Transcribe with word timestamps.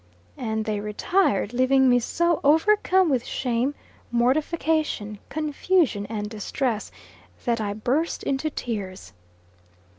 And 0.39 0.65
they 0.65 0.79
retired, 0.79 1.53
leaving 1.53 1.87
me 1.87 1.99
so 1.99 2.39
overcome 2.43 3.07
with 3.07 3.23
shame, 3.23 3.75
mortification, 4.09 5.19
confusion, 5.29 6.07
and 6.07 6.27
distress, 6.27 6.91
that 7.45 7.61
I 7.61 7.73
burst 7.73 8.23
into 8.23 8.49
tears. 8.49 9.13